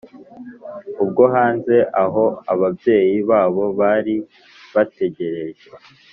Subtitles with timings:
[1.03, 4.15] ubwo hanze aho ababyeyi babo bari
[4.73, 5.67] bategereje